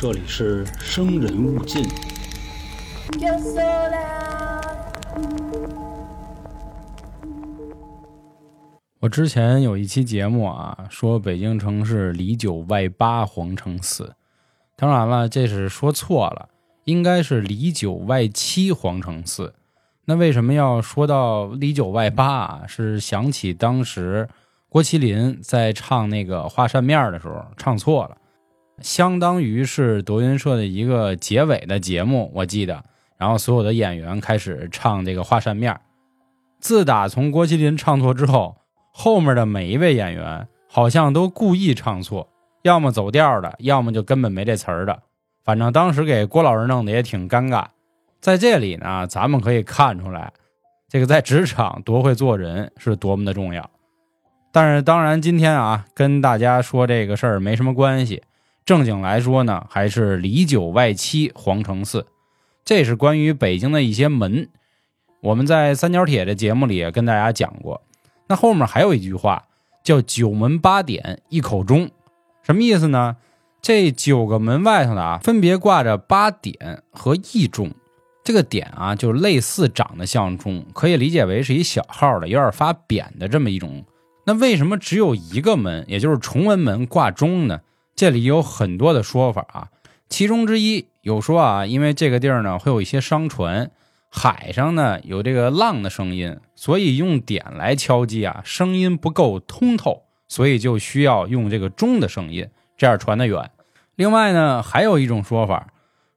[0.00, 1.84] 这里是生人勿近。
[9.00, 14.14] 我之前有一期节目啊，说北京城是里九外八皇城寺，
[14.76, 16.48] 当然了，这是说错了，
[16.84, 19.52] 应该是里九外七皇城寺。
[20.04, 22.62] 那为什么要说到里九外八啊？
[22.68, 24.28] 是想起当时
[24.68, 28.16] 郭麒麟在唱那个画扇面的时候唱错了，
[28.80, 32.84] 相当于是德云社的一个结尾的节目，我记得。
[33.16, 35.80] 然后所有的演员开始唱这个画扇面。
[36.60, 38.56] 自打从郭麒麟唱错之后，
[38.92, 42.28] 后面的每一位演员好像都故意唱错，
[42.62, 45.02] 要么走调的，要么就根本没这词儿的。
[45.44, 47.64] 反正当时给郭老师弄得也挺尴尬。
[48.20, 50.32] 在这里呢，咱们可以看出来，
[50.88, 53.70] 这个在职场多会做人是多么的重要。
[54.52, 58.22] 但是当然，今天啊，跟大家说这个事儿没什么关系。
[58.68, 62.06] 正经来说呢，还是里九外七皇城寺，
[62.66, 64.50] 这是关于北京的一些门。
[65.22, 67.80] 我们在三角铁的节目里也跟大家讲过。
[68.26, 69.46] 那后面还有一句话
[69.82, 71.90] 叫“九门八点一口钟”，
[72.44, 73.16] 什么意思呢？
[73.62, 77.72] 这九个门外头的啊，分别挂着八点和一钟。
[78.22, 83.86] 这个点啊，就类似长得像钟，可以理解为是一小号的，有点发扁的这么一种。
[84.26, 87.60] 那为什么只有一个门，也就是崇文门挂钟呢？
[87.98, 89.68] 这里有很多的说法啊。
[90.08, 93.72] 其中之一有说啊，因为这个地儿呢会有一些商船，
[94.08, 102.46] 海上呢有这个浪的声音，所以用点来敲击啊，声音不够通透，所以就需要用这个钟的声音，
[102.76, 103.50] 这样传得远。
[103.96, 105.66] 另外呢，还有一种说法。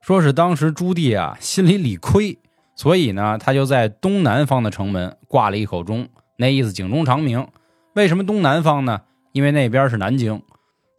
[0.00, 2.38] 说是当时朱棣啊心里理亏，
[2.76, 7.48] 所以呢他就在东南方的城门挂了一口钟，那意思警钟长鸣。
[7.94, 9.00] 为什么东南方呢？
[9.32, 10.42] 因为那边是南京，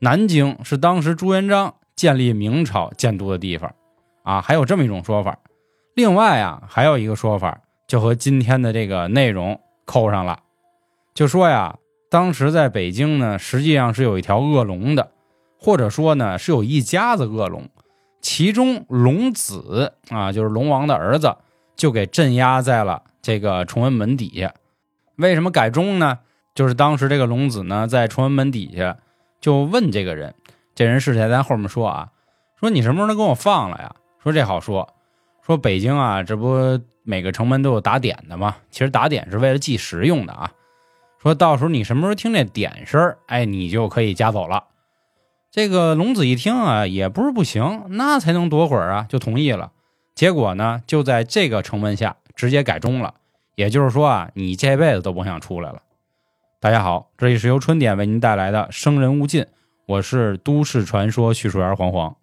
[0.04, 3.74] 南京是当时朱元璋建立明朝建都的地方
[4.24, 5.40] 啊，还有这么一种说法。
[5.96, 10.40] 另外啊还有一个说法，就和今天的这个内容扣上了，
[11.14, 11.78] 就说呀，
[12.10, 15.12] 当时在北京呢，实际上是有一条恶龙的，
[15.58, 17.70] 或者说呢是有一家子恶龙。
[18.20, 21.34] 其中龙子啊，就是龙王的儿子，
[21.78, 24.54] 就给镇压在了这个崇文门底下。
[25.16, 26.20] 为什么改钟呢？
[26.54, 28.98] 就是当时这个龙子呢，在崇文门底下
[29.44, 30.34] 就问这个人，
[30.74, 31.28] 这人是谁？
[31.28, 32.12] 咱后面说啊。
[32.56, 33.94] 说你什么时候能给我放了呀？
[34.24, 34.94] 说这好说，
[35.46, 38.56] 说北京啊，这不每个城门都有打点的吗？
[38.72, 40.54] 其实打点是为了计时用的啊。
[41.22, 44.64] 说到时候你什么时候听这点声哎，你就可以夹走了。
[45.52, 49.74] 这个龙子一听啊，也不是不行，那才能躲会儿啊，就同意了。
[50.16, 53.16] 结果呢，就在这个城门下直接改钟了。
[53.56, 55.82] 也就是说啊，你这辈子都甭想出来了。
[56.64, 59.42] 大家好，这里是由春点为您带来的《生人勿近》，
[59.86, 62.16] 我是都市传说叙述员黄黄。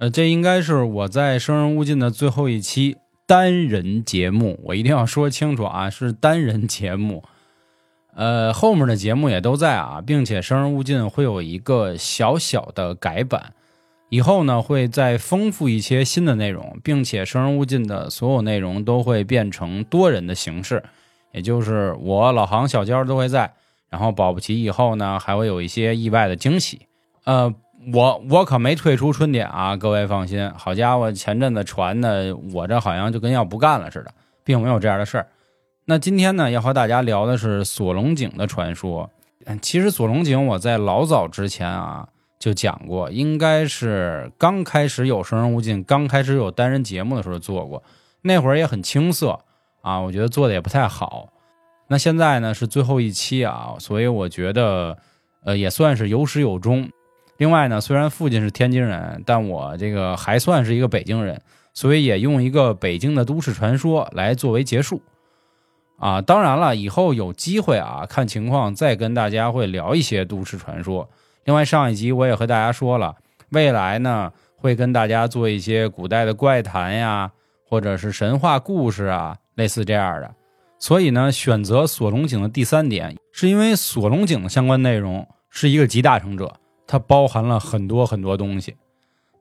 [0.00, 2.96] 呃，这应该是我在《生人勿近》的最后一期
[3.28, 7.22] 单人节目，我一定要说清楚啊，是单人节目。
[8.16, 13.52] 呃，后面的节目也都在啊，并且《生人勿近》会有一个小小的改版，
[14.08, 20.82] 以后呢会再丰富一些新的内容，并且《生人勿近》的所有内容都会变成多人的形式，
[21.32, 23.54] 也就是我老航、小娇都会在，
[23.90, 26.86] 然后保不齐以后呢还会有一些意外的惊喜。
[27.24, 27.52] 呃，
[27.92, 30.50] 我我可没退出春点啊，各位放心。
[30.56, 34.12] 好家伙，前阵子传的我这好像就跟要不干了似的，
[34.44, 35.28] 并没有这样的事儿。
[35.86, 39.10] 那今天呢，要和大家聊的是锁龙井的传说。
[39.62, 42.08] 其实锁龙井我在老早之前啊
[42.38, 47.82] 就讲过，应该是刚开始有《生人勿近》，刚开始有单人节目的时候做过，
[48.22, 49.38] 那会儿也很青涩
[49.82, 51.28] 啊，我觉得做的也不太好。
[51.88, 54.98] 那现在呢是最后一期啊，所以我觉得
[55.44, 56.90] 呃也算是有始有终。
[57.38, 61.40] 另外呢，虽然父亲是天津人，但我这个还算是一个北京人，
[61.74, 65.02] 所以也用一个北京的都市传说来作为结束。
[65.98, 71.08] 啊，当然了，以后有机会啊，看情况再跟大家会聊一些都市传说。
[71.44, 73.16] 另外，上一集我也和大家说了，
[73.50, 77.30] 未来呢会跟大家做一些古代的怪谈呀，
[77.68, 80.34] 或者是神话故事啊，类似这样的。
[80.78, 86.54] 所以呢，选择锁龙井的第三点，是因为锁龙井的相关内容是一个集大成者，
[86.86, 88.76] 它包含了很多很多东西。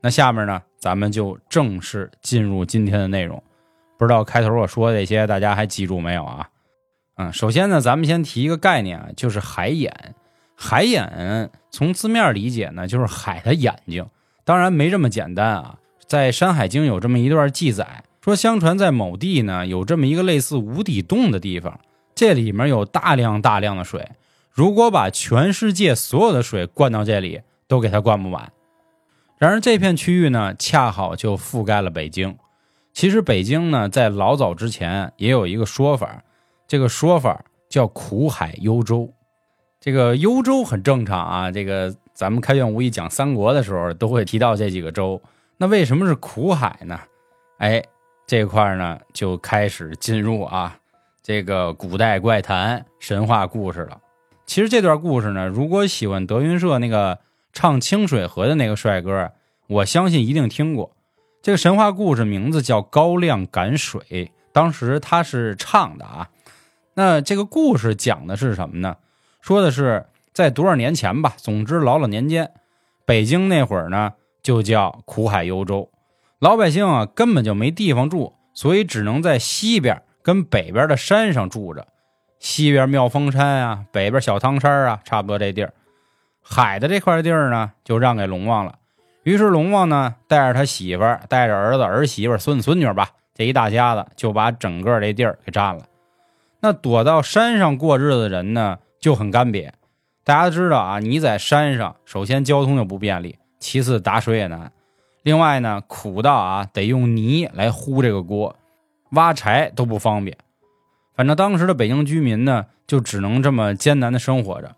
[0.02, 3.42] 那下面呢，咱们就正式进入今天的内容。
[3.98, 6.50] 不知道开头我说的这些大家还记住没有啊？
[7.16, 9.94] 嗯，首先呢，咱们先提一个概念啊，就是海眼。
[10.56, 14.06] 海眼从字面理解呢，就是海的眼睛。
[14.44, 15.78] 当然没这么简单啊，
[16.08, 21.80] 在《山海经》有这么一段记载，说相传在某地呢有这么一个类似无底洞的地方，
[22.16, 24.13] 这里面有大量大量的水，
[24.50, 28.51] 如果把全世界所有的水灌到这里，都给它灌不满。
[29.38, 32.36] 然而这片区域呢，恰好就覆盖了北京。
[32.94, 36.24] 其实北京呢，在老早之前也有一个说法，
[36.68, 39.13] 这个说法叫苦海幽州。
[39.80, 45.22] 这个幽州很正常啊，这个咱们开卷无意讲三国的时候都会提到这几个州。
[45.57, 47.00] 那为什么是苦海呢？
[47.60, 47.81] 哎，
[48.27, 50.77] 这块呢就开始进入啊
[51.22, 54.00] 这个古代怪谈神话故事了。
[54.45, 57.19] 其实这段故事呢，如果喜欢德云社那个
[57.54, 59.31] 唱《清水河》的那个帅哥，
[59.68, 60.92] 我相信一定听过。
[61.42, 64.01] 这个神话故事名字叫《高亮赶水》，
[64.51, 66.30] 当时他是唱的啊。
[66.94, 68.98] 那这个故事讲的是什么呢？
[69.42, 72.51] 说的是在多少年前吧，总之老老年间，
[73.06, 75.89] 北京那会儿呢就叫苦海幽州，
[76.46, 81.88] 老百姓啊根本就没地方住，所以只能在西边跟北边的山上住着。
[82.38, 85.74] 西边妙峰山啊，北边小汤山啊，差不多这地儿。
[86.44, 88.76] 海的这块地儿呢，就让给龙王了。
[89.24, 95.86] 于是龙王呢，带着他媳妇儿，带着儿子、儿媳妇、孙子、孙女吧，这一大家子就把整个这地儿给占了。
[96.60, 99.72] 那躲到山上过日子的人呢，就很干瘪。
[100.24, 104.72] 大家知道啊，你在山上，首先交通就不便利，其次打水也难，
[105.25, 108.56] 另外呢，苦到啊得用泥来糊这个锅，
[109.10, 110.38] 挖柴都不方便。
[111.16, 114.75] 反正当时的北京居民呢，就只能这么艰难的生活着。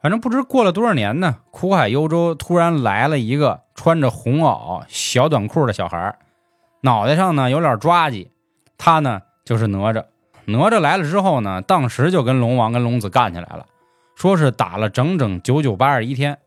[0.00, 6.16] 反正不知过了多少年呢，苦海幽州突然来了一个穿着红袄、小短裤的小孩
[6.80, 8.28] 脑袋上呢有点抓髻，
[8.78, 10.06] 他呢就是哪吒。
[10.46, 13.66] 哪吒来了之后呢，当时就跟龙王跟龙子干起来了，
[14.16, 16.38] 说是打了整整九九八十一天，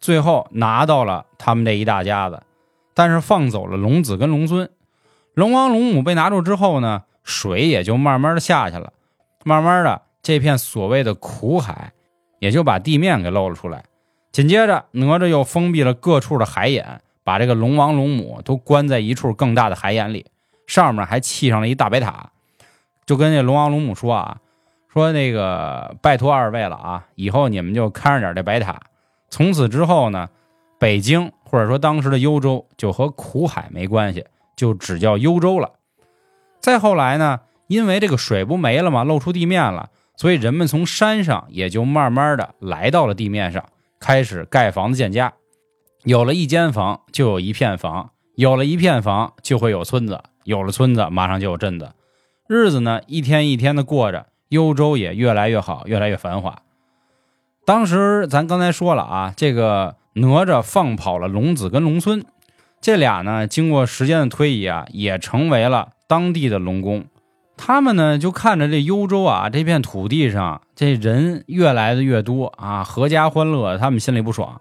[0.00, 2.42] 最后拿到了他们这一大家子，
[2.94, 4.70] 但是放走了龙子跟龙孙。
[5.34, 8.92] 龙王龙母被拿住之后呢，水也就慢慢的下去了，
[9.44, 11.92] 慢慢的这片所谓的苦海。
[12.40, 13.84] 也就把地面给露了出来。
[14.30, 20.26] 紧接着，哪吒又封闭了各处的海眼，把这个龙王龙母都关在一处更大的海眼里，
[20.66, 22.32] 上面还砌上了一大白塔，
[23.06, 24.36] 就跟那龙王龙母说啊，
[24.92, 28.78] 说那个拜托二位了啊，以后你们就看着点这白塔。
[29.30, 30.28] 从此之后呢，
[30.78, 34.24] 北京或者说当时的幽州就和苦海没关系，
[34.56, 35.70] 就只叫幽州了。
[36.58, 39.90] 再后来呢，因为这个水不没了嘛，露出地面了。
[40.16, 43.64] 所以人们从山上也就慢慢的来到了地面上，
[44.00, 45.32] 开始盖房子建家。
[46.02, 51.92] 有了一间房，就有一片房；有了一片房，就会有村子；有了村子，马上就有镇子。
[52.48, 56.62] 日子呢，一天一天的过着，幽州也越来越好，越来越繁华。
[57.64, 62.24] 当时咱刚才说了啊，这个哪吒放跑了龙子跟龙孙，
[62.80, 67.04] 这俩呢，经过时间的推移啊，也成为了当地的龙宫。
[67.56, 74.60] 他们呢，就看着这幽州啊，这片土地上这人越来的越多啊，阖家欢乐，他们心里不爽，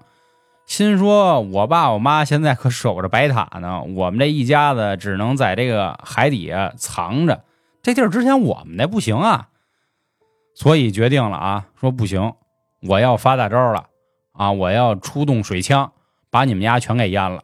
[0.65, 7.43] 心说：“我爸我妈现在可守着白塔呢，我们这一家子只能在这个海底下藏着，
[7.81, 9.49] 这地儿之前我们的不行啊。”
[10.55, 12.33] 所以决定了啊，说不行，
[12.87, 13.85] 我要发大招了
[14.33, 15.91] 啊，我要出动水枪，
[16.29, 17.41] 把你们家全给淹了。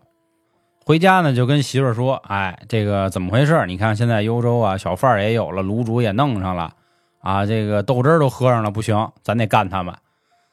[0.86, 3.66] 回家呢，就跟媳妇儿说：“哎，这个怎么回事？
[3.68, 6.74] 你看现在幽州啊，小贩儿也有了，卤煮也弄上了，
[7.22, 9.96] 啊，这个豆汁儿都喝上了，不行，咱得干他们。”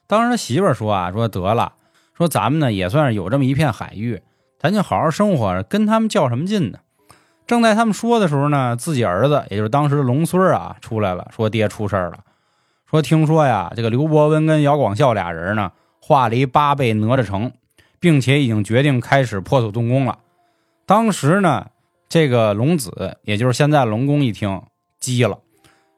[0.06, 1.72] 当时媳妇儿说：“啊，说得了，
[2.14, 4.22] 说咱们呢也算是有这么一片海域，
[4.58, 6.78] 咱就好好生活，跟他们较什么劲呢？”
[7.46, 12.18] 正在他们说的时候呢，自己儿子，也就是当时的龙孙啊，出来了，说：“爹出事儿了，
[12.90, 15.70] 说听说呀，这个刘伯温跟姚广孝俩人呢，
[16.06, 17.50] 画了一八倍哪吒城，
[17.98, 20.20] 并且已经决定开始破土动工了。”
[20.86, 21.66] 当时呢，
[22.08, 24.62] 这个龙子，也就是现在龙宫，一听
[25.00, 25.40] 急了，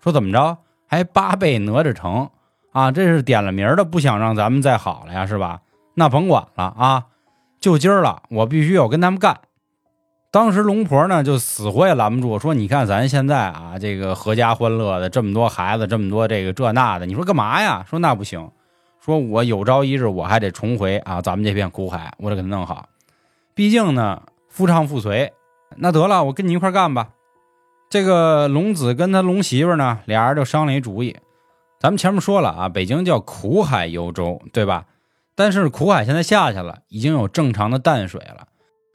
[0.03, 2.31] 说怎么着，还八倍哪吒城
[2.73, 2.91] 啊？
[2.91, 5.61] 这是点了名的，不想让咱们再好了呀，是吧？
[5.93, 7.05] 那甭管了啊，
[7.61, 9.41] 就今儿了，我必须要跟他们干。
[10.31, 17.85] 当时龙婆呢，就死活也拦不住，说你看咱现在啊，这个阖家欢乐的，这么多孩子，这么多这个这那的，你说干嘛呀？
[17.89, 18.51] 说那不行，
[19.01, 22.89] 说我有朝一日我还得重回啊，咱们这片苦海，我得给他弄好，
[23.55, 24.23] 毕竟呢。
[24.51, 25.33] 夫唱妇随，
[25.77, 27.11] 那得了，我跟你一块干吧。
[27.89, 31.17] 这个龙子跟他龙媳妇呢，俩人就商量一主意。
[31.79, 34.87] 咱们前面说了啊，北京叫苦海幽州，对吧？
[35.37, 38.49] 但是苦海现在下去了，已经有正常的淡水了。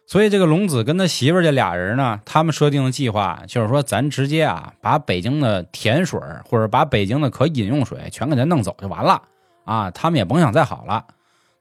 [0.06, 6.20] 所以这个龙子跟他媳妇这俩人呢，他们设定的计划就是说，咱直接啊，把北京的甜水
[6.50, 9.22] 或者把北京的可饮用水全给他弄走就完了
[9.66, 11.06] 啊，他们也甭想再好了。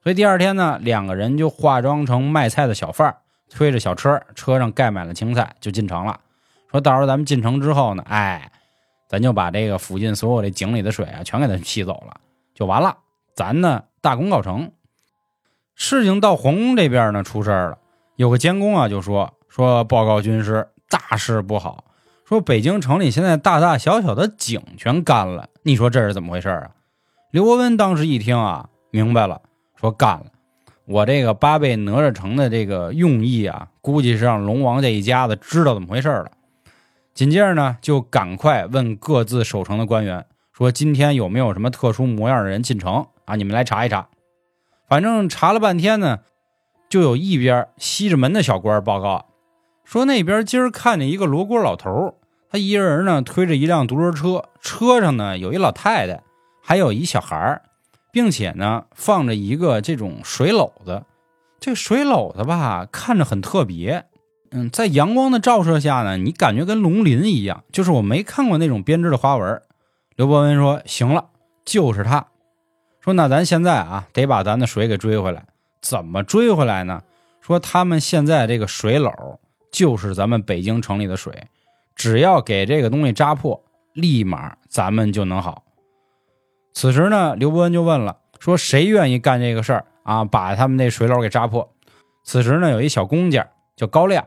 [0.03, 3.17] 所以第二天呢，两个人就化妆成卖菜的小贩儿。
[3.55, 6.21] 推着小车，车上盖满了青菜，就进城了。
[6.71, 8.51] 说到时候咱们进城之后呢，哎，
[9.07, 12.17] 咱就把这个附近所有这井里的水啊，全给它吸走了，
[12.55, 12.97] 就完了。
[13.37, 14.73] 咱呢，大功告成。
[15.75, 17.79] 事情到皇宫这边呢，出事儿了。
[18.17, 21.85] 有个监工啊就说说报告军师，大事不好，
[22.25, 26.71] 说北京城里现在大大小小的井全干了，你说这是怎么回事啊？
[27.33, 29.41] 刘伯温当时一听啊，明白了，
[29.81, 30.27] 说干了，
[30.85, 36.31] 我这个八倍哪吒城的这个用意啊，估计是让龙王这一家子知道怎么回事了。
[37.15, 43.37] 紧接着呢，就赶快问各自守城的官员，说今天有没有什么特殊模样的人进城啊？
[43.37, 44.09] 你们来查一查。
[44.87, 46.19] 反正查了半天呢，
[46.91, 49.25] 就有一边西直门的小官报告
[49.87, 52.19] 说，那边今儿看见一个罗锅老头，
[52.51, 56.23] 他一人呢推着一辆独轮车，车上呢有一老太太。
[56.63, 57.63] 还有一小孩儿，
[58.13, 61.03] 并且呢，放着一个这种水篓子。
[61.61, 64.07] 这个水篓子吧，看着很特别。
[64.51, 69.63] 嗯，在阳光的照射下呢，你感觉跟龙鳞一样，就是我没看过那种编织的花纹。
[70.17, 71.27] 刘伯温说：“行了，
[71.65, 72.27] 就是他。”
[73.01, 75.45] 说：“那咱现在啊，得把咱的水给追回来。
[75.81, 77.03] 怎么追回来呢？
[77.41, 79.39] 说他们现在这个水篓
[79.73, 81.49] 就是咱们北京城里的水，
[81.97, 83.65] 只要给这个东西扎破，
[83.95, 85.65] 立马咱们就能好。”
[86.73, 90.25] 此时呢，刘伯温就问了，说谁愿意干这个事儿啊？
[90.25, 91.73] 把他们那水篓给扎破。
[92.25, 94.27] 此时呢，有一小工匠叫高亮，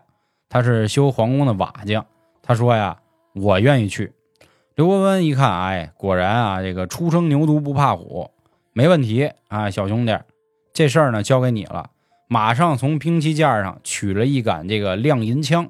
[0.49, 2.05] 他是修皇宫的瓦匠。
[2.43, 2.97] 他说呀，
[3.33, 4.13] 我愿意去。
[4.75, 8.29] 刘伯温一看，哎，果然啊，这个初生牛犊不怕虎，
[8.73, 10.17] 没问题啊，小兄弟，
[10.73, 11.89] 这事儿呢交给你了。
[12.27, 15.69] 马上从兵器架上取了一杆这个亮银枪，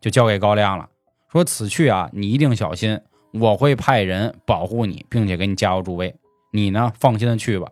[0.00, 0.88] 就交给高亮了，
[1.30, 3.00] 说此去啊，你一定小心。
[3.40, 6.14] 我会派人保护你，并且给你加油助威。
[6.52, 7.68] 你呢，放心的去吧。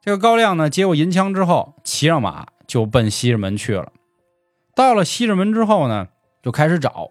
[0.00, 3.92] 这个高亮呢，接过银枪之后，骑上马就奔西直门去了。
[4.74, 6.08] 到了西直门之后呢，
[6.42, 7.10] 就开始找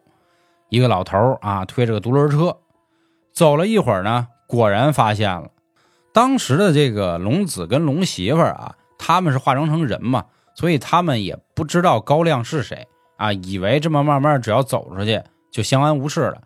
[0.70, 2.58] 一个老头啊，推着个独轮车。
[3.34, 5.52] 走了一会儿呢，果然发现了
[6.14, 16.42] 当时的这个龙子跟龙媳妇啊，他们是化妆成人嘛，所以他们也不知道高亮是谁啊，以为这么慢慢只要走出去就相安无事了。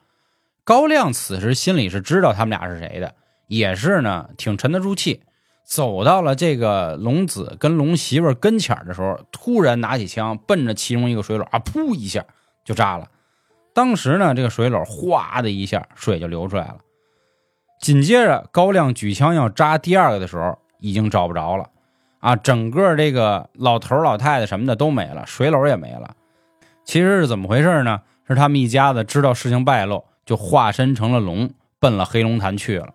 [0.65, 3.13] 高亮此时心里是知道他们俩是谁的，
[3.45, 5.22] 也是呢，挺沉得住气。
[5.63, 12.25] 走到了这个龙子跟龙媳妇跟前的时候，突然拿起枪，奔着其中一个水篓啊，噗一下
[12.63, 13.07] 就炸了。
[13.74, 16.77] 当时呢，这个水篓哗的一下，水就流出来了。
[17.79, 21.69] 紧接着，高亮举枪要扎第二个的时候，已经找不着了
[22.19, 22.36] 啊！
[22.36, 26.15] 整个这个老头老太太什么的都没了，水篓也没了。
[26.86, 28.01] 其实是怎么回事呢？
[28.27, 30.03] 是他们一家子知道事情败露。
[30.25, 32.94] 就化身成了龙，奔了黑龙潭去了，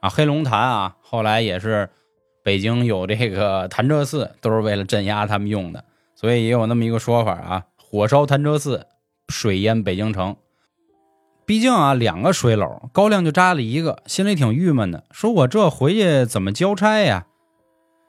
[0.00, 1.90] 啊，黑龙潭啊，后来也是
[2.42, 8.86] 北京有这个潭柘寺，都是为了镇压他们用的，所以也有那么一个说法啊，火烧潭柘寺，
[9.28, 10.36] 水淹北京城。
[11.44, 17.26] 毕竟啊，两个水篓，高亮就扎了一个，心里挺郁闷的，说我这回去怎么交差呀？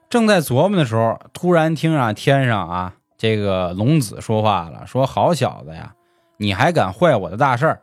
[0.08, 5.94] 正在琢磨的时候，突然听啊天上啊这个龙子说话了，说好小子呀，
[6.38, 7.82] 你还敢坏我的大事儿！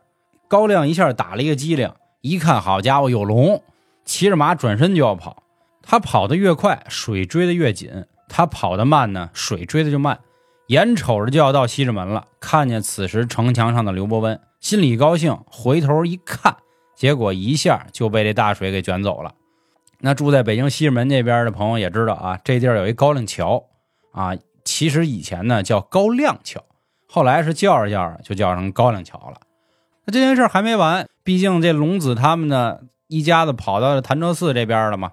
[0.52, 1.90] 高亮一下打了一个机灵，
[2.20, 3.62] 一看，好家伙，有龙！
[4.04, 5.44] 骑着马转身就要跑。
[5.80, 10.20] 他跑得越快，水追得越紧；他跑得慢呢，水追得就慢。
[10.66, 16.54] 眼瞅着就要到西直门了，看见此时城墙上的刘伯温，心里高兴，回头一看，
[16.94, 19.32] 结果一下就被这大水给卷走了。
[20.00, 23.64] 那住在北京西直门那边的朋友也知道啊，这地儿有一高亮桥
[24.12, 26.62] 啊，其实以前呢叫高亮桥，
[27.08, 29.40] 后来是叫着叫着就叫成高亮桥了。
[30.04, 35.12] 那这件事还没完，毕竟这龙子他们呢一家子跑到潭柘寺这边了嘛，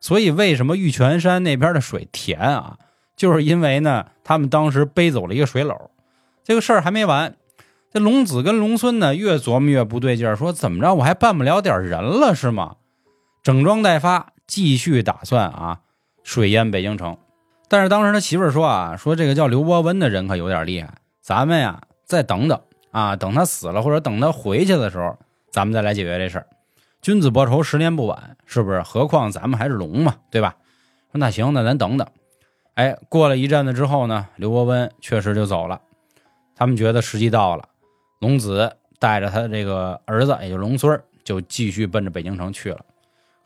[0.00, 2.76] 所以为什么玉泉山那边的水甜啊？
[3.16, 5.74] 就是因为呢，他们当时背走了一个水篓。
[6.44, 7.34] 这个事儿还没完，
[7.90, 12.76] 这龙子跟龙孙呢越琢磨越不对劲儿，说怎么着我还办不了点人了是吗？
[13.42, 15.78] 整装待发，继续打算啊
[16.22, 17.16] 水淹北京城。
[17.68, 22.60] 但是当时他媳妇儿说啊，说这个叫刘伯温的人可有点厉害，咱们呀再等等。
[22.96, 25.18] 啊，等他死了，或者等他回去的时候，
[25.50, 26.46] 咱们再来解决这事儿。
[27.02, 28.80] 君子报仇，十年不晚，是不是？
[28.80, 30.56] 何况咱们还是龙嘛，对吧？
[31.12, 32.08] 说那行，那咱等等。
[32.72, 35.78] 哎，过了一阵子之后呢，刘伯温确实就走了。
[36.54, 37.68] 他们觉得时机到了，
[38.20, 42.80] 龙子带着他这个儿子，也就龙孙就继续奔着北京城去了。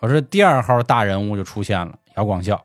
[0.00, 2.64] 可是第二号大人物就出现了，姚广孝。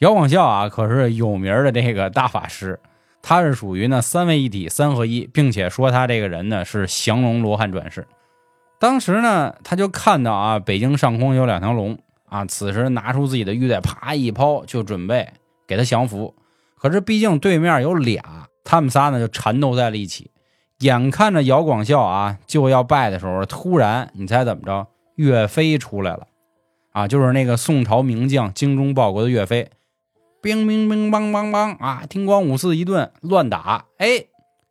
[0.00, 2.78] 姚广孝啊，可是有名的这个大法师。
[3.22, 8.06] 他是属于呢三位一体三合一，并且说他这个人呢是降龙罗汉转世。
[8.78, 15.28] 当时呢，他就看到啊，北京上空有两条龙啊，此时拿出自己的玉带，啪一抛，就准备
[15.66, 16.34] 给他降服。
[16.76, 20.30] 可是毕竟对面有俩，他们仨呢就缠斗在了一起。
[20.78, 24.86] 眼看着姚广孝啊就要败的时候，突然你猜怎么着？
[25.16, 26.28] 岳飞出来了
[26.92, 29.68] 啊，就是那个宋朝名将精忠报国的岳飞。
[30.40, 34.26] 乒乒乒乓乓乓啊，听光五四一顿乱打，哎，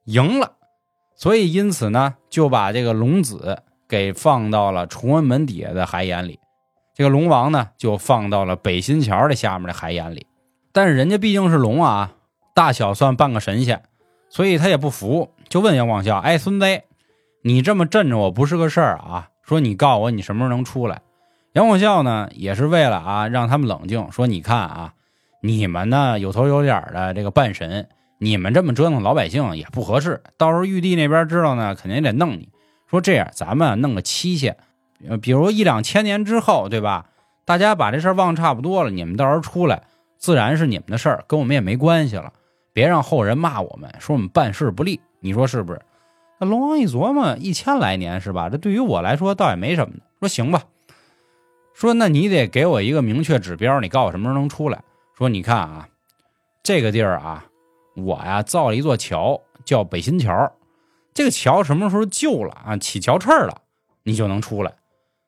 [0.05, 0.53] 赢了。
[1.15, 6.39] 所以因此呢，就把这个龙子给放到了崇文门底下的海眼里，
[6.93, 10.27] 这个龙王呢就放到了北新桥的下面的海眼里。
[10.71, 12.13] 但是人家毕竟是龙啊，
[12.53, 13.83] 大小算半个神仙，
[14.29, 16.65] 所以他也不服，就问杨广孝：“哎，孙子，
[17.41, 19.29] 你这么镇着我不是个事儿啊？
[19.41, 21.01] 说你告我你什么时候能出来？”
[21.53, 24.93] 杨广孝呢，也是为了啊让他们冷静，说：“你看啊，
[25.41, 32.50] 你们呢有头有脸的这个半神，你们这么折腾老百姓也不合适，到时候玉帝那边知道呢，肯定得弄你。
[32.89, 34.58] 说这样，咱们弄个期限，
[35.22, 37.06] 比如一两千年之后，对吧？
[37.46, 39.84] 大家把这事儿忘差不多了，你们到时候出来。”
[40.20, 42.34] 自然是你们的事儿，跟我们也没关系了。
[42.74, 45.00] 别让后人骂我们，说我们办事不利。
[45.20, 45.82] 你说是不是？
[46.39, 48.50] 那龙王一琢磨，一千来年是吧？
[48.50, 50.01] 这对于我来说倒也没什么的。
[50.20, 50.63] 说行吧。
[51.75, 54.82] 说那你得给我一个明确指标，你告诉我什么时候能出来。
[55.17, 55.89] 说你看啊，
[56.62, 57.43] 这个地儿啊，
[57.95, 60.53] 我呀造了一座桥，叫北新桥。
[61.12, 63.62] 这个桥什么时候旧了啊，起桥翅了，
[64.03, 64.75] 你就能出来。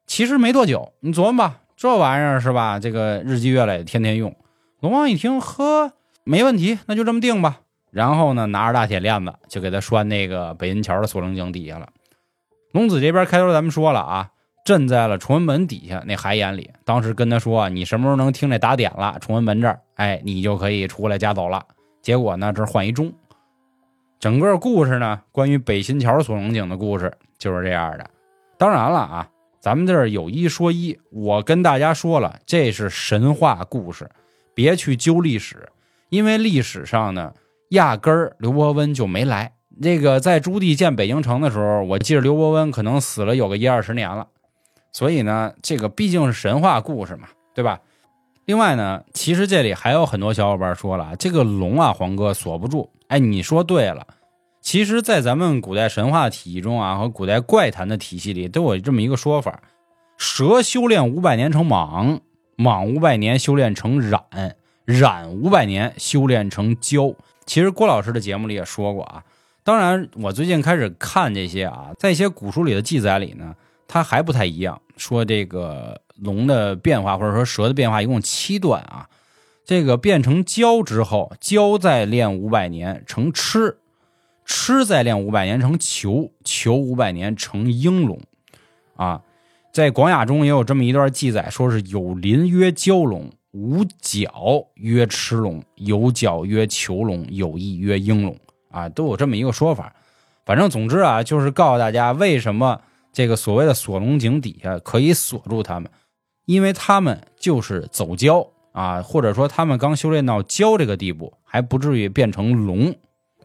[0.05, 2.79] 其实没多久，你琢磨吧，这玩意儿是吧？
[2.79, 4.35] 这个日积月累，天天用。
[4.79, 5.91] 龙王一听，呵，
[6.23, 7.61] 没问题，那就这么定吧。
[7.89, 11.89] 然后呢，拿着大铁链子就给他拴那个北新桥的锁龙井底下了。
[12.73, 14.29] 龙子这边开头咱们说了啊，
[14.65, 16.69] 镇在了崇文门底下那海眼里。
[16.85, 19.17] 当时跟他说，你什么时候能听这打点了？
[19.19, 21.65] 崇文门这儿，哎，你就可以出来家走了。
[22.01, 23.11] 结果呢，这换一钟。
[24.19, 28.09] 整个故事呢，关于北新桥锁龙井的故事就是这样的。
[28.57, 34.09] 当然了啊，咱们这儿有一说一，我跟大家说了，这是神话故事。
[34.53, 35.69] 别去揪历史，
[36.09, 37.33] 因为历史上呢，
[37.69, 39.53] 压根儿刘伯温就没来。
[39.81, 44.27] 这个在朱棣建北京城的时候，我记着刘伯温可能死了有个一二十年了。
[44.91, 47.79] 所以呢，这个毕竟是神话故事嘛，对吧？
[48.45, 52.89] 另外呢，其实这里还有很多小伙伴说了，这个龙啊，黄哥锁不住。
[53.07, 54.07] 哎，你说对了。
[54.61, 59.61] 其实，在咱们古代神话体系中啊，和古代怪谈的体系里，都有这么一个说法：
[60.17, 62.19] 蛇修炼五百年成蟒。
[62.57, 64.19] 蟒五百年修炼成蚺，
[64.85, 67.15] 蚺五百年修炼成蛟。
[67.45, 69.23] 其实郭老师的节目里也说过啊。
[69.63, 73.55] 当然，我最近开始看这些啊，在一些古书里的记载里呢，
[73.89, 74.81] 它还不太一样。
[74.95, 79.09] 说这个龙的变化，或者说蛇的变化，一共七段啊。
[79.65, 83.75] 这个变成蛟之后，蛟再练五百年成螭，
[84.47, 88.19] 螭再练五百年成虬，虬五百年成鹰龙，
[88.95, 89.21] 啊。
[89.71, 98.35] 在广雅中也有这么一段记载，说是有鳞曰蛟龙，无角曰螭龙，有角曰虬龙，有翼曰鹰龙，
[98.71, 99.93] 啊，都有这么一个说法。
[100.45, 102.81] 反正总之啊，就是告诉大家为什么
[103.19, 105.91] 这个所谓的锁龙井底下可以锁住他们，
[106.45, 112.95] 因为他们就是走蛟啊，或者说他们刚修炼到蛟这个地步，还不至于变成龙。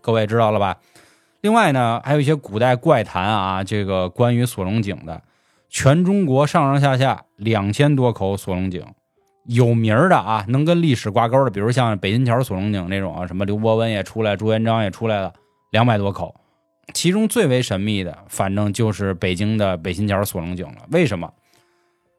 [0.00, 0.76] 各位知道了吧？
[1.40, 5.20] 另外呢，还有一些古代怪谈啊，这个关于锁龙井的。
[5.68, 8.80] 全中国上上下下两千多口锁龙井，
[9.46, 15.32] 有名的啊，能跟历史挂钩的，比如像北新桥锁龙井那种啊，什么刘伯温也出来，朱元璋也出来了，
[15.72, 16.32] 两百多口。
[16.92, 20.86] 其中最为神秘的，反正就是北京的北新桥锁龙井了。
[20.90, 21.32] 为什么？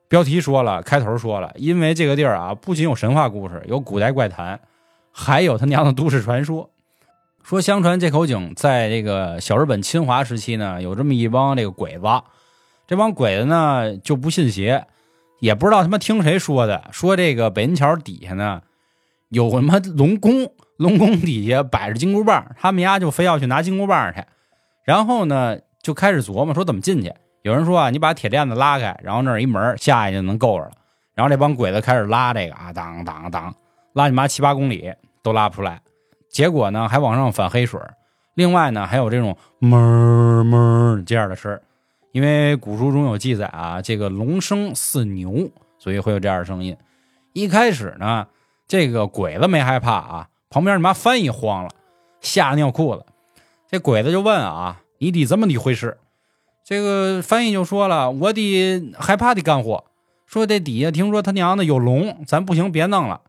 [0.08, 4.60] 标题说了，开头说了，因为这个地儿啊，不仅有神话故事，有古代怪谈，
[5.12, 6.70] 还有他娘的都市传说。
[7.44, 12.02] 说相传这口井在这个小日本侵华时期呢，有这么一帮这个鬼子。
[12.88, 14.86] 这帮鬼子呢就不信邪，
[15.40, 18.62] 也不知道他妈听谁说的，说这个北新桥底下呢
[19.30, 24.24] 有什么龙宫，龙宫底下摆着金箍棒，他们家就非要去拿金箍棒去，
[24.86, 27.14] 然后呢就开始琢磨说怎么进去。
[27.42, 30.72] 有人说啊，你把铁链子拉开，然后那儿一门下去就能够着了。
[31.14, 33.54] 然后这帮鬼子开始拉这个啊，当当当，
[33.94, 35.82] 拉你妈七八公里都拉不出来，
[36.30, 37.80] 结果呢还往上反黑水，
[38.34, 41.60] 另外呢还有这种哞哞这样的声
[42.12, 46.76] 因为古书中有记载啊，这个龙生似牛，所以会有这样的声音。
[47.34, 48.28] 一开始呢，
[48.68, 51.70] 这个鬼子没害怕啊，旁边你妈翻译慌了，
[52.22, 53.06] 吓得尿裤子。
[53.76, 55.98] 这鬼子就问啊：“你得怎么一回事？”
[56.64, 59.84] 这个翻译就说了：“我得害怕的干活。”
[60.26, 63.20] 说这底下听说他娘的有龙，咱不行，别弄了。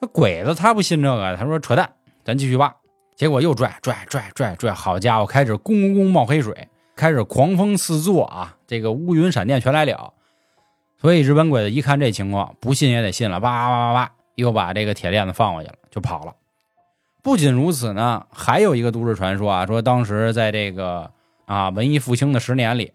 [0.00, 1.92] 那鬼子他不信这个，他说扯淡，
[2.24, 2.74] 咱继续挖。
[3.14, 6.68] 结果又拽拽拽拽拽，好家伙，开始咣咣咣冒黑水。
[6.96, 10.14] 开始狂风四作啊，这个乌云闪电全来了，
[10.98, 16.32] 所以日本鬼子一看这情况，不信也得信了，叭叭叭叭，又把这个铁链子放过去了，就跑了。
[17.24, 21.10] 不仅如此呢，还有一个都市传说啊，说当时在这个
[21.46, 22.92] 啊文艺复兴的十年里，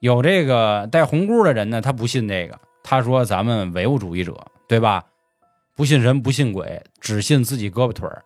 [0.00, 4.36] 有这个戴红箍的人呢，他不信这个，他说咱们唯物主义者
[4.66, 5.04] 对吧？
[5.76, 8.24] 不信神不信鬼，只信自己胳膊腿儿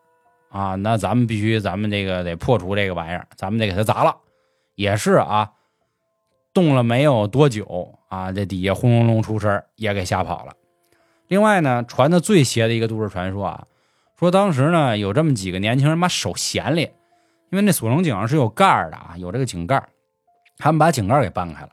[0.48, 4.16] 啊，那咱们必须咱们这个得破除这个玩意儿，咱们得给他砸了。
[4.76, 5.52] 也是啊，
[6.54, 10.54] 动了没有多久啊，这底下轰隆隆出声也给吓跑了。
[11.26, 13.66] 另外呢，传的最邪的一个都市传说啊，
[14.18, 16.90] 说当时呢有这么几个年轻人把手闲里，
[17.50, 19.88] 因为那锁龙井上是有盖儿的啊，有这个井盖儿，
[20.56, 21.70] 他们把井盖儿给搬开了。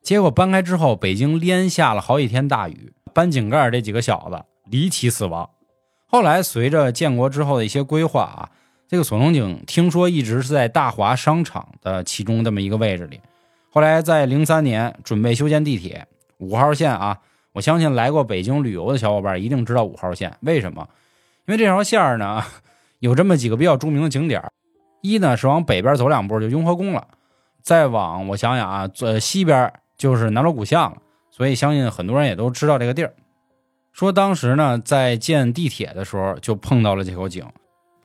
[0.00, 5.48] 结果搬开之后，北京连下了好几天大雨，搬井盖儿这几个小子离奇死亡。
[6.06, 8.50] 后来随着建国之后的一些规划啊，
[8.88, 13.20] 这个锁龙井听说一直是在大华商场的其中这么一个位置里。
[13.70, 16.06] 后来在零三年准备修建地铁
[16.38, 17.20] 五号线啊，
[17.52, 20.88] 我相信来过北京旅游的小伙伴一定知道五号线为什么？
[21.46, 22.42] 因为这条线儿呢
[22.98, 24.42] 有这么几个比较著名的景点
[25.00, 27.06] 一呢是往北边走两步就雍和宫了，
[27.62, 29.72] 再往我想想啊，呃西边。
[29.98, 30.96] 就是南锣鼓巷了，
[31.30, 33.14] 所以相信很多人也都知道这个地儿。
[33.92, 37.46] 说当时呢，在建地铁的时候就碰到了这口井，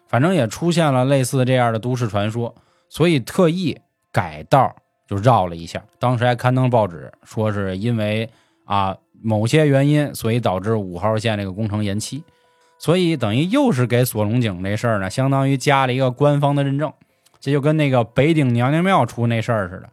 [0.07, 2.53] 反正也出现了类似这样的都市传说，
[2.87, 3.75] 所以特意
[4.11, 4.75] 改道
[5.07, 5.83] 就绕了一下。
[5.97, 8.29] 当时还刊登报纸说是因为
[8.65, 12.23] 啊某些原因，所以导致五号线这个工程延期。
[12.79, 16.91] 所以等于又是给锁龙井这事儿呢，相当于加了一个官方的认证。
[17.39, 19.89] 这就跟那个北顶娘娘庙出那事儿似的。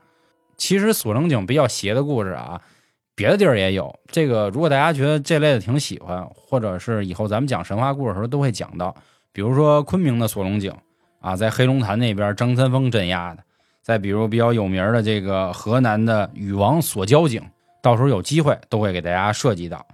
[0.57, 2.61] 其实锁龙井比较邪的故事啊，
[3.15, 3.95] 别的地儿也有。
[4.07, 8.95] 这个如果大家觉得这类的挺喜欢，或者是以后咱们讲神话故事的时候都会讲到。
[9.33, 10.73] 比如说昆明的锁龙井
[11.21, 13.43] 啊，在黑龙潭那边张三丰镇压的。
[13.83, 17.43] 再比如比较有名的这个河南的禹王锁蛟井，
[17.83, 19.85] 到时候有机会都会给大家涉及到。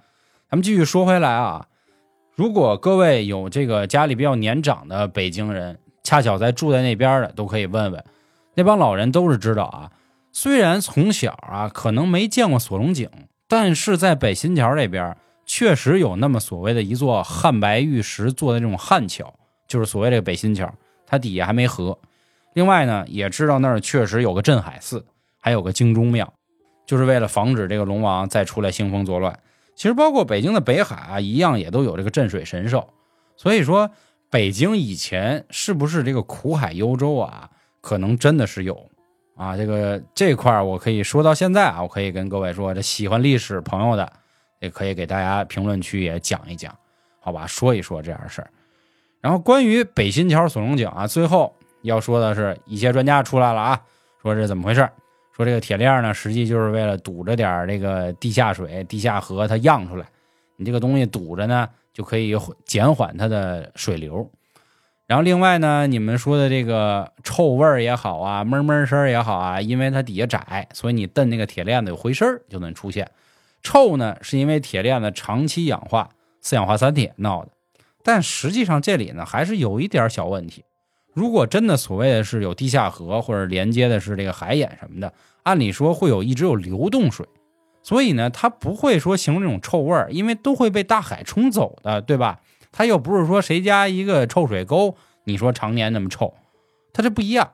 [0.48, 1.66] 咱们继续说回来啊，
[2.40, 8.03] 如果各位有这个家里比较年长的北京人，恰巧在住在那边的，都可以问问。
[8.55, 9.92] 那帮老人都是知道啊。
[10.33, 13.11] 虽然从小啊可能没见过锁龙井，
[13.46, 19.35] 但是在北新桥这边确实有那么所谓的一座汉白玉石做的这种汉桥，
[19.68, 20.74] 就是所谓这个北新桥，
[21.07, 21.98] 它底下还没河。
[22.55, 25.05] 另外呢，也知道那儿确实有个镇海寺，
[25.38, 26.33] 还有个京中庙，
[26.87, 29.38] 就是为了防止这个龙王再出来兴风作乱。
[29.81, 32.87] 其实包括北京的北海啊，一样也都有这个镇水神兽。
[33.35, 33.90] 所以说，
[34.29, 37.49] 北京以前是不是这个苦海幽州啊？
[37.81, 38.90] 可能真的是有。
[39.37, 44.12] 啊，这个这块儿我可以说到现在啊，我可以跟各位说，这喜欢历史朋友的
[44.59, 46.77] 也可以给大家评论区也讲一讲，
[47.19, 48.51] 好吧，说一说这样的事儿。
[49.23, 53.81] 然后关于北新桥锁龙井啊，最后要说的是一些专家出来了啊，
[54.21, 54.87] 说这怎么回事？
[55.40, 60.07] 说这个铁链呢，实际就是为了堵着点这个地下水、地下河它漾出来，
[60.57, 64.31] 你这个东西堵着呢，就可以减缓它的水流。
[65.07, 73.11] 然后另外呢，你们说的这个臭味儿也好啊，闷闷声也好啊，因为它底下窄，所以你蹬那个铁链子有回声就能出现。
[73.62, 76.11] 臭呢，是因为铁链子长期氧化，
[76.42, 77.50] 四氧化三铁闹的。
[78.05, 80.64] 但实际上这里呢，还是有一点小问题。
[81.12, 87.26] 如果真的所谓的是有地下河或者连接的是这个海眼什么的，按理说会有一直有流动水，
[87.83, 92.40] 所以呢，它不会说形成这种臭味儿，因为都会被大海冲走的，对吧？
[92.72, 96.35] 它又不是说谁家一个臭水沟，你说常年那么臭，
[96.92, 97.53] 它这不一样。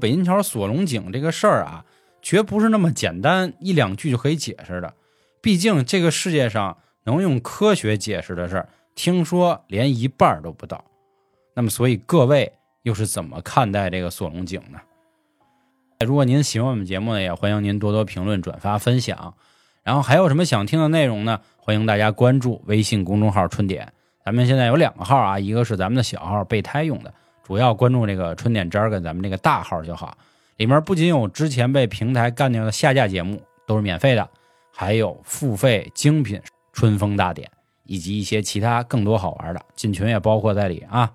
[0.00, 1.84] 北新桥锁龙井这个事儿啊，
[2.22, 4.94] 绝不是那么简单一两句就可以解释的。
[5.40, 10.84] 毕竟这个世界上能用科学解释的事儿，听说连一半都不到。
[11.54, 14.80] 那么，所以各位又是怎么看待这个锁龙井呢？
[16.06, 19.34] 如果您喜欢我们节目呢，也欢迎您多多评论、转发、分享。
[19.82, 21.40] 然后还有什么想听的内容呢？
[21.56, 23.92] 欢迎大家关注微信公众号“春点”。
[24.24, 30.16] 咱们现在有两个号啊，一个是咱们的小号备胎用的，主要关注这个春点儿跟咱们这个大号就好。
[30.56, 34.28] 里面不仅有之前被平台干掉的下架节目都是免费的，
[34.72, 36.40] 还有付费精品
[36.72, 37.50] 春风大典，
[37.82, 41.10] 以及一些其他更多好玩的，进群也包括在里啊。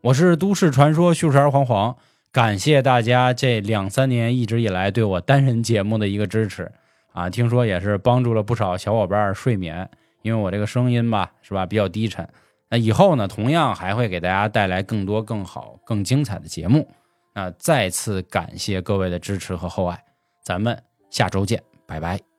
[0.00, 1.94] 我是都市传说叙述员黄黄，
[2.34, 6.68] 感谢大家这两三年一直以来对我单人节目的一个支持
[7.12, 9.88] 啊，听说也是帮助了不少小伙伴睡眠，
[10.22, 12.28] 因为我这个声音吧，是吧，比较低沉。
[12.68, 16.90] 那以后呢，同样还会给大家带来更多、更好、更精彩的节目。
[17.32, 20.04] 那再次感谢各位的支持和厚爱，
[20.42, 20.76] 咱们
[21.10, 22.33] 下周见，拜拜。